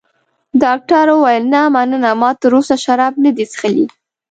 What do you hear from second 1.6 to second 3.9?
مننه، ما تراوسه شراب نه دي څښلي.